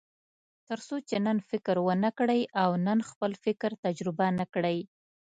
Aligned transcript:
تر 0.67 0.79
څو 0.87 0.95
چې 1.07 1.15
نن 1.25 1.37
فکر 1.49 1.75
ونه 1.87 2.09
کړئ 2.19 2.41
او 2.63 2.69
نن 2.87 2.99
خپل 3.09 3.31
فکر 3.43 3.71
تجربه 3.85 4.27
نه 4.39 4.45
کړئ. 4.53 4.77